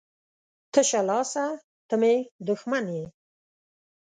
[0.37, 1.45] ـ تشه لاسه
[1.87, 2.13] ته مې
[2.47, 3.05] دښمن یې.